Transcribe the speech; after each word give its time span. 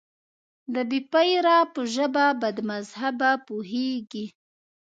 د 0.73 0.75
بې 0.89 0.99
پيره 1.11 1.57
په 1.73 1.81
ژبه 1.93 2.25
بدمذهبه 2.41 3.31
پوهېږي. 3.47 4.25